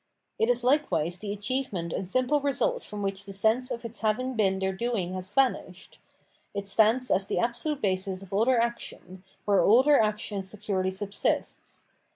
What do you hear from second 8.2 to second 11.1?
of all their action, where all their action securely